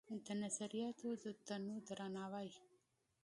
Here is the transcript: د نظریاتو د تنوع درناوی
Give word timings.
د 0.25 0.27
نظریاتو 0.43 1.07
د 1.23 1.25
تنوع 1.45 1.79
درناوی 1.87 2.49